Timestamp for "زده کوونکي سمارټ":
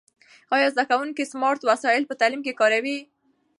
0.73-1.59